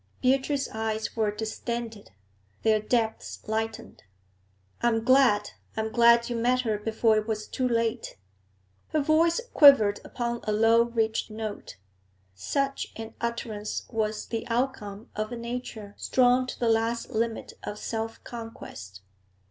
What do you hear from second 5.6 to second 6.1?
I am